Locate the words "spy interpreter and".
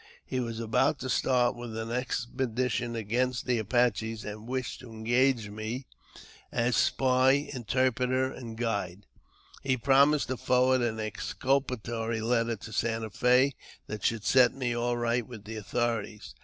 6.75-8.57